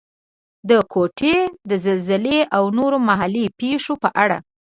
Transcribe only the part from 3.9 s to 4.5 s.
په اړه.